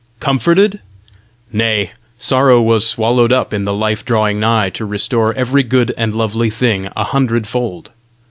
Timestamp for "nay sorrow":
1.53-2.59